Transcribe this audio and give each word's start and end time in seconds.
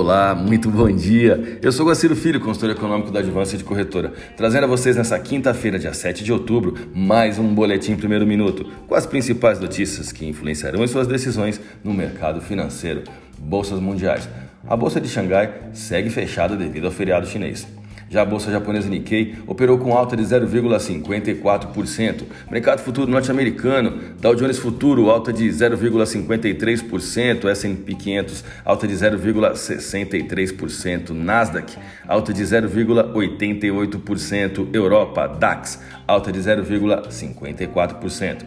Olá, 0.00 0.34
muito 0.34 0.70
bom 0.70 0.90
dia. 0.90 1.58
Eu 1.60 1.70
sou 1.70 1.84
Guaciro 1.84 2.16
Filho, 2.16 2.40
consultor 2.40 2.70
econômico 2.70 3.10
da 3.10 3.20
Advance 3.20 3.54
de 3.54 3.62
Corretora, 3.62 4.14
trazendo 4.34 4.64
a 4.64 4.66
vocês 4.66 4.96
nessa 4.96 5.18
quinta-feira, 5.18 5.78
dia 5.78 5.92
7 5.92 6.24
de 6.24 6.32
outubro, 6.32 6.74
mais 6.94 7.38
um 7.38 7.54
boletim 7.54 7.94
primeiro 7.94 8.26
minuto, 8.26 8.64
com 8.88 8.94
as 8.94 9.04
principais 9.04 9.60
notícias 9.60 10.10
que 10.10 10.24
influenciarão 10.24 10.86
suas 10.86 11.06
decisões 11.06 11.60
no 11.84 11.92
mercado 11.92 12.40
financeiro. 12.40 13.02
Bolsas 13.38 13.78
mundiais. 13.78 14.26
A 14.66 14.74
bolsa 14.74 15.02
de 15.02 15.06
Xangai 15.06 15.68
segue 15.74 16.08
fechada 16.08 16.56
devido 16.56 16.86
ao 16.86 16.92
feriado 16.92 17.26
chinês. 17.26 17.68
Já 18.10 18.22
a 18.22 18.24
bolsa 18.24 18.50
japonesa 18.50 18.88
Nikkei 18.88 19.36
operou 19.46 19.78
com 19.78 19.96
alta 19.96 20.16
de 20.16 20.24
0,54%. 20.24 22.24
Mercado 22.50 22.80
futuro 22.80 23.08
norte-americano, 23.08 24.00
Dow 24.20 24.34
Jones 24.34 24.58
Futuro 24.58 25.08
alta 25.08 25.32
de 25.32 25.48
0,53%, 25.48 27.48
S&P 27.48 27.94
500 27.94 28.44
alta 28.64 28.88
de 28.88 28.94
0,63%, 28.94 31.10
Nasdaq 31.10 31.78
alta 32.08 32.32
de 32.32 32.42
0,88%, 32.42 34.68
Europa 34.72 35.28
DAX 35.28 35.80
alta 36.04 36.32
de 36.32 36.40
0,54%. 36.40 38.38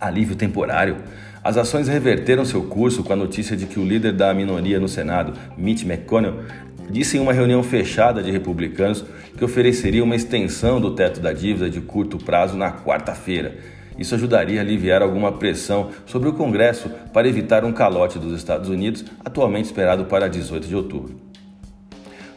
Alívio 0.00 0.34
temporário. 0.34 0.96
As 1.42 1.56
ações 1.56 1.88
reverteram 1.88 2.44
seu 2.44 2.64
curso 2.64 3.02
com 3.02 3.14
a 3.14 3.16
notícia 3.16 3.56
de 3.56 3.64
que 3.64 3.80
o 3.80 3.84
líder 3.84 4.12
da 4.12 4.34
minoria 4.34 4.78
no 4.78 4.86
Senado, 4.86 5.32
Mitch 5.56 5.84
McConnell, 5.84 6.44
disse 6.90 7.16
em 7.16 7.20
uma 7.20 7.32
reunião 7.32 7.62
fechada 7.62 8.22
de 8.22 8.30
republicanos 8.30 9.04
que 9.36 9.44
ofereceria 9.44 10.02
uma 10.02 10.16
extensão 10.16 10.80
do 10.80 10.94
teto 10.94 11.20
da 11.20 11.32
dívida 11.32 11.70
de 11.70 11.80
curto 11.80 12.18
prazo 12.18 12.56
na 12.56 12.72
quarta-feira. 12.72 13.58
Isso 13.98 14.14
ajudaria 14.14 14.60
a 14.60 14.62
aliviar 14.62 15.02
alguma 15.02 15.32
pressão 15.32 15.90
sobre 16.06 16.28
o 16.28 16.32
Congresso 16.32 16.90
para 17.12 17.28
evitar 17.28 17.64
um 17.64 17.72
calote 17.72 18.18
dos 18.18 18.32
Estados 18.32 18.68
Unidos, 18.68 19.04
atualmente 19.24 19.66
esperado 19.66 20.06
para 20.06 20.28
18 20.28 20.66
de 20.66 20.74
outubro. 20.74 21.29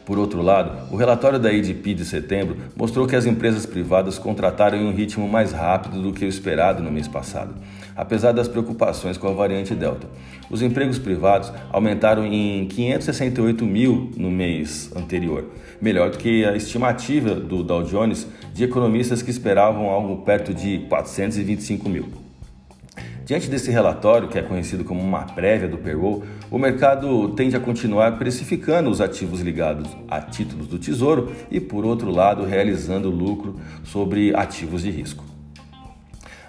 Por 0.04 0.18
outro 0.18 0.42
lado, 0.42 0.92
o 0.92 0.96
relatório 0.96 1.38
da 1.38 1.48
ADP 1.48 1.94
de 1.94 2.04
setembro 2.04 2.56
mostrou 2.76 3.06
que 3.06 3.16
as 3.16 3.24
empresas 3.24 3.64
privadas 3.64 4.18
contrataram 4.18 4.76
em 4.76 4.86
um 4.86 4.92
ritmo 4.92 5.26
mais 5.26 5.50
rápido 5.50 6.02
do 6.02 6.12
que 6.12 6.26
o 6.26 6.28
esperado 6.28 6.82
no 6.82 6.92
mês 6.92 7.08
passado, 7.08 7.54
apesar 7.96 8.32
das 8.32 8.46
preocupações 8.46 9.16
com 9.16 9.28
a 9.28 9.32
variante 9.32 9.74
Delta. 9.74 10.06
Os 10.50 10.60
empregos 10.60 10.98
privados 10.98 11.50
aumentaram 11.72 12.26
em 12.26 12.66
568 12.66 13.64
mil 13.64 14.10
no 14.14 14.30
mês 14.30 14.90
anterior, 14.94 15.46
melhor 15.80 16.10
do 16.10 16.18
que 16.18 16.44
a 16.44 16.54
estimativa 16.54 17.34
do 17.34 17.62
Dow 17.62 17.82
Jones 17.82 18.26
de 18.52 18.64
economistas 18.64 19.22
que 19.22 19.30
esperavam 19.30 19.88
algo 19.88 20.18
perto 20.22 20.52
de 20.52 20.80
425 20.88 21.88
mil. 21.88 22.23
Diante 23.24 23.48
desse 23.48 23.70
relatório, 23.70 24.28
que 24.28 24.38
é 24.38 24.42
conhecido 24.42 24.84
como 24.84 25.00
uma 25.00 25.24
prévia 25.24 25.66
do 25.66 25.78
payroll, 25.78 26.24
o 26.50 26.58
mercado 26.58 27.30
tende 27.30 27.56
a 27.56 27.60
continuar 27.60 28.18
precificando 28.18 28.90
os 28.90 29.00
ativos 29.00 29.40
ligados 29.40 29.88
a 30.08 30.20
títulos 30.20 30.66
do 30.66 30.78
Tesouro 30.78 31.32
e, 31.50 31.58
por 31.58 31.86
outro 31.86 32.10
lado, 32.10 32.44
realizando 32.44 33.08
lucro 33.08 33.58
sobre 33.82 34.36
ativos 34.36 34.82
de 34.82 34.90
risco. 34.90 35.33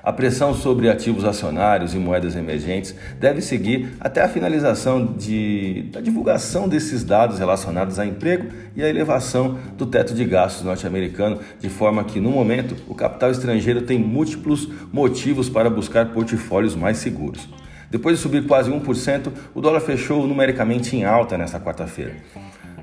A 0.06 0.14
pressão 0.14 0.54
sobre 0.54 0.88
ativos 0.88 1.26
acionários 1.26 1.96
e 1.96 1.98
moedas 1.98 2.36
emergentes 2.36 2.94
deve 3.20 3.42
seguir 3.42 3.96
até 4.00 4.22
a 4.22 4.30
finalização 4.30 5.04
de, 5.04 5.90
da 5.92 6.00
divulgação 6.00 6.70
desses 6.70 7.04
dados 7.04 7.40
relacionados 7.40 7.98
a 7.98 8.06
emprego 8.06 8.50
e 8.76 8.84
a 8.84 8.88
elevação 8.88 9.58
do 9.76 9.84
teto 9.88 10.14
de 10.14 10.24
gastos 10.24 10.64
norte-americano, 10.64 11.40
de 11.60 11.70
forma 11.70 12.04
que, 12.04 12.20
no 12.20 12.30
momento, 12.30 12.76
o 12.88 12.94
capital 12.94 13.32
estrangeiro 13.32 13.82
tem 13.82 13.98
múltiplos 13.98 14.70
motivos 14.94 15.50
para 15.50 15.72
buscar 15.72 16.10
portfólios 16.10 16.76
mais 16.76 17.00
seguros. 17.00 17.50
Depois 17.90 18.18
de 18.18 18.22
subir 18.22 18.46
quase 18.46 18.70
1%, 18.70 19.32
o 19.56 19.60
dólar 19.60 19.80
fechou 19.80 20.28
numericamente 20.28 20.96
em 20.96 21.04
alta 21.04 21.36
nesta 21.36 21.60
quarta-feira, 21.60 22.14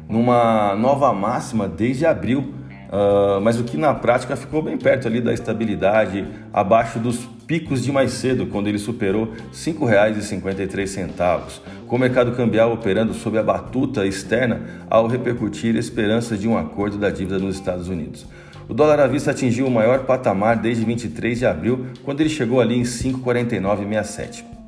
numa 0.08 0.74
nova 0.74 1.12
máxima 1.12 1.68
desde 1.68 2.04
abril 2.04 2.52
Uh, 2.92 3.40
mas 3.40 3.58
o 3.58 3.64
que 3.64 3.78
na 3.78 3.94
prática 3.94 4.36
ficou 4.36 4.60
bem 4.60 4.76
perto 4.76 5.08
ali 5.08 5.18
da 5.18 5.32
estabilidade, 5.32 6.26
abaixo 6.52 6.98
dos 6.98 7.20
picos 7.46 7.82
de 7.82 7.90
mais 7.90 8.12
cedo, 8.12 8.46
quando 8.46 8.66
ele 8.66 8.78
superou 8.78 9.32
R$ 9.32 9.40
5,53, 9.54 11.60
com 11.86 11.96
o 11.96 11.98
mercado 11.98 12.32
cambial 12.32 12.70
operando 12.70 13.14
sob 13.14 13.38
a 13.38 13.42
batuta 13.42 14.06
externa 14.06 14.60
ao 14.90 15.06
repercutir 15.06 15.74
esperanças 15.74 16.38
de 16.38 16.46
um 16.46 16.58
acordo 16.58 16.98
da 16.98 17.08
dívida 17.08 17.38
nos 17.38 17.54
Estados 17.54 17.88
Unidos. 17.88 18.26
O 18.68 18.74
dólar 18.74 19.00
à 19.00 19.06
vista 19.06 19.30
atingiu 19.30 19.66
o 19.66 19.70
maior 19.70 20.00
patamar 20.00 20.56
desde 20.56 20.84
23 20.84 21.38
de 21.38 21.46
abril, 21.46 21.86
quando 22.04 22.20
ele 22.20 22.28
chegou 22.28 22.60
ali 22.60 22.76
em 22.76 22.82
5,4967. 22.82 24.61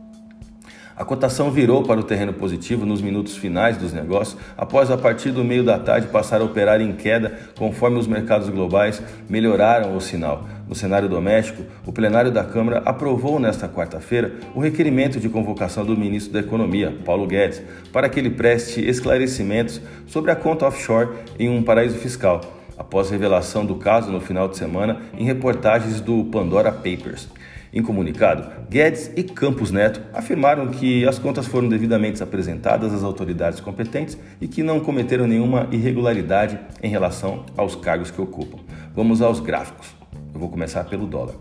A 0.97 1.05
cotação 1.05 1.51
virou 1.51 1.83
para 1.83 1.99
o 1.99 2.05
terreno 2.05 2.33
positivo 2.33 2.87
nos 2.87 3.03
minutos 3.03 3.37
finais 3.37 3.77
dos 3.77 3.93
negócios, 3.93 4.41
após 4.57 4.93
a 4.93 4.97
partir 4.97 5.33
do 5.33 5.43
meio 5.43 5.65
da 5.65 5.77
tarde 5.77 6.07
passar 6.07 6.41
a 6.41 6.45
operar 6.45 6.81
em 6.81 6.93
queda 6.93 7.37
conforme 7.59 7.99
os 7.99 8.07
mercados 8.07 8.49
globais 8.49 9.03
melhoraram 9.29 9.97
o 9.97 10.01
sinal. 10.01 10.47
No 10.69 10.75
cenário 10.75 11.09
doméstico, 11.09 11.65
o 11.85 11.93
plenário 11.93 12.31
da 12.31 12.45
Câmara 12.45 12.81
aprovou 12.87 13.41
nesta 13.41 13.69
quarta-feira 13.69 14.35
o 14.55 14.61
requerimento 14.61 15.19
de 15.19 15.29
convocação 15.29 15.85
do 15.85 15.97
ministro 15.97 16.33
da 16.33 16.39
Economia, 16.39 16.97
Paulo 17.05 17.27
Guedes, 17.27 17.61
para 17.93 18.09
que 18.09 18.21
ele 18.21 18.31
preste 18.31 18.81
esclarecimentos 18.81 19.81
sobre 20.07 20.31
a 20.31 20.37
conta 20.37 20.65
offshore 20.65 21.09
em 21.37 21.49
um 21.49 21.61
paraíso 21.65 21.99
fiscal, 21.99 22.41
após 22.79 23.11
revelação 23.11 23.67
do 23.67 23.75
caso 23.75 24.13
no 24.13 24.21
final 24.21 24.47
de 24.47 24.57
semana 24.57 25.01
em 25.19 25.25
reportagens 25.25 26.01
do 26.01 26.23
Pandora 26.27 26.71
Papers. 26.71 27.29
Em 27.75 27.83
comunicado, 27.83 28.49
Guedes 28.71 29.11
e 29.17 29.25
Campos 29.25 29.73
Neto 29.73 30.01
afirmaram 30.13 30.69
que 30.69 31.05
as 31.09 31.19
contas 31.19 31.45
foram 31.45 31.69
devidamente 31.69 32.23
apresentadas 32.23 32.95
às 32.95 33.03
autoridades 33.03 33.59
competentes 33.59 34.17
e 34.41 34.47
que 34.47 34.63
não 34.63 34.79
cometeram 34.79 35.27
nenhuma 35.27 35.67
irregularidade 35.73 36.57
em 36.81 36.89
relação 36.89 37.45
aos 37.57 37.75
cargos 37.75 38.13
que 38.13 38.21
ocupam. 38.21 38.61
Vamos 38.95 39.21
aos 39.21 39.41
gráficos. 39.41 39.89
Eu 40.33 40.39
vou 40.39 40.49
começar 40.49 40.85
pelo 40.85 41.05
dólar. 41.05 41.35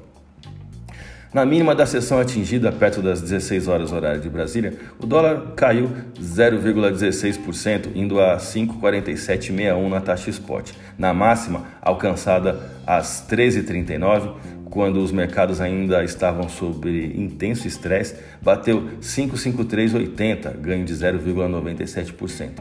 Na 1.32 1.46
mínima 1.46 1.74
da 1.74 1.86
sessão 1.86 2.20
atingida 2.20 2.72
perto 2.72 3.02
das 3.02 3.20
16 3.20 3.68
horas 3.68 3.92
horário 3.92 4.22
de 4.22 4.30
Brasília, 4.30 4.78
o 5.00 5.06
dólar 5.08 5.54
caiu 5.56 5.90
0,16%, 6.20 7.90
indo 7.96 8.20
a 8.20 8.38
5,4761 8.38 9.90
na 9.90 10.00
taxa 10.00 10.30
spot. 10.30 10.72
Na 10.96 11.12
máxima, 11.12 11.64
alcançada 11.82 12.60
às 12.86 13.28
13h39, 13.28 14.34
quando 14.74 14.98
os 14.98 15.12
mercados 15.12 15.62
ainda 15.62 16.04
estavam 16.04 16.50
sob 16.50 16.90
intenso 17.16 17.68
estresse, 17.68 18.16
bateu 18.42 18.90
553,80, 19.00 20.58
ganho 20.58 20.84
de 20.84 20.96
0,97%. 20.96 22.54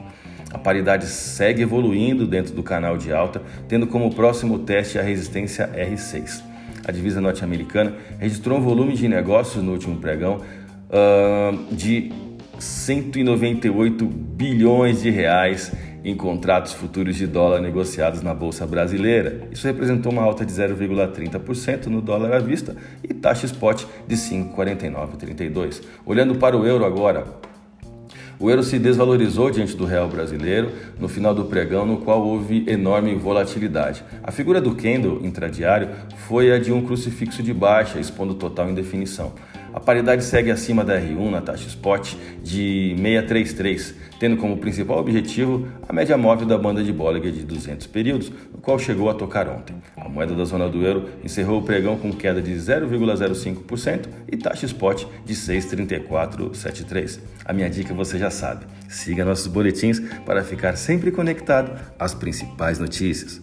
A 0.52 0.58
paridade 0.58 1.06
segue 1.06 1.62
evoluindo 1.62 2.26
dentro 2.26 2.52
do 2.52 2.62
canal 2.62 2.98
de 2.98 3.14
alta, 3.14 3.40
tendo 3.66 3.86
como 3.86 4.14
próximo 4.14 4.58
teste 4.58 4.98
a 4.98 5.02
resistência 5.02 5.70
R6. 5.74 6.42
A 6.84 6.92
divisa 6.92 7.18
norte-americana 7.18 7.94
registrou 8.18 8.58
um 8.58 8.60
volume 8.60 8.92
de 8.92 9.08
negócios 9.08 9.64
no 9.64 9.72
último 9.72 9.96
pregão 9.96 10.42
uh, 10.90 11.74
de 11.74 12.12
198 12.58 14.04
bilhões 14.04 15.00
de 15.00 15.08
reais 15.08 15.72
em 16.04 16.16
contratos 16.16 16.72
futuros 16.72 17.16
de 17.16 17.26
dólar 17.26 17.60
negociados 17.60 18.22
na 18.22 18.34
Bolsa 18.34 18.66
Brasileira. 18.66 19.48
Isso 19.52 19.66
representou 19.66 20.12
uma 20.12 20.22
alta 20.22 20.44
de 20.44 20.52
0,30% 20.52 21.86
no 21.86 22.00
dólar 22.00 22.34
à 22.34 22.38
vista 22.38 22.76
e 23.02 23.14
taxa 23.14 23.46
spot 23.46 23.84
de 24.06 24.16
5,4932. 24.16 25.82
Olhando 26.04 26.34
para 26.36 26.56
o 26.56 26.66
euro 26.66 26.84
agora, 26.84 27.24
o 28.42 28.50
euro 28.50 28.64
se 28.64 28.76
desvalorizou 28.76 29.52
diante 29.52 29.76
do 29.76 29.84
real 29.84 30.08
brasileiro 30.08 30.72
no 30.98 31.08
final 31.08 31.32
do 31.32 31.44
pregão, 31.44 31.86
no 31.86 31.98
qual 31.98 32.20
houve 32.26 32.64
enorme 32.68 33.14
volatilidade. 33.14 34.02
A 34.20 34.32
figura 34.32 34.60
do 34.60 34.74
candle 34.74 35.20
intradiário 35.22 35.90
foi 36.26 36.52
a 36.52 36.58
de 36.58 36.72
um 36.72 36.84
crucifixo 36.84 37.40
de 37.40 37.54
baixa, 37.54 38.00
expondo 38.00 38.34
total 38.34 38.68
indefinição. 38.68 39.32
A 39.72 39.80
paridade 39.80 40.22
segue 40.22 40.50
acima 40.50 40.84
da 40.84 41.00
R1 41.00 41.30
na 41.30 41.40
taxa 41.40 41.66
spot 41.66 42.14
de 42.42 42.94
633, 42.94 43.94
tendo 44.20 44.36
como 44.36 44.58
principal 44.58 44.98
objetivo 44.98 45.66
a 45.88 45.92
média 45.92 46.16
móvel 46.18 46.46
da 46.46 46.58
banda 46.58 46.82
de 46.82 46.92
Bollinger 46.92 47.32
de 47.32 47.42
200 47.42 47.86
períodos, 47.86 48.30
no 48.52 48.58
qual 48.60 48.78
chegou 48.78 49.08
a 49.08 49.14
tocar 49.14 49.48
ontem. 49.48 49.76
A 49.96 50.08
moeda 50.10 50.34
da 50.34 50.44
zona 50.44 50.68
do 50.68 50.84
euro 50.84 51.08
encerrou 51.24 51.60
o 51.60 51.62
pregão 51.62 51.96
com 51.96 52.12
queda 52.12 52.42
de 52.42 52.52
0,05% 52.52 54.08
e 54.30 54.36
taxa 54.36 54.66
spot 54.66 55.06
de 55.24 55.34
6,3473. 55.34 57.20
A 57.44 57.52
minha 57.54 57.70
dica 57.70 57.94
você 57.94 58.18
já 58.18 58.30
sabe. 58.30 58.66
Siga 58.88 59.24
nossos 59.24 59.46
boletins 59.46 60.00
para 60.26 60.44
ficar 60.44 60.76
sempre 60.76 61.10
conectado 61.10 61.80
às 61.98 62.12
principais 62.12 62.78
notícias. 62.78 63.40